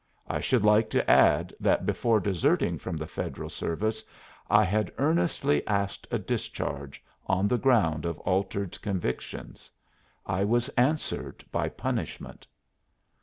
I 0.27 0.39
should 0.39 0.65
like 0.65 0.89
to 0.97 1.07
add 1.07 1.53
that 1.59 1.85
before 1.85 2.19
deserting 2.19 2.79
from 2.79 2.97
the 2.97 3.05
Federal 3.05 3.49
service 3.49 4.03
I 4.49 4.63
had 4.63 4.91
earnestly 4.97 5.61
asked 5.67 6.07
a 6.09 6.17
discharge, 6.17 7.03
on 7.27 7.47
the 7.47 7.59
ground 7.59 8.03
of 8.05 8.17
altered 8.21 8.81
convictions. 8.81 9.69
I 10.25 10.43
was 10.43 10.69
answered 10.69 11.43
by 11.51 11.69
punishment." 11.69 12.47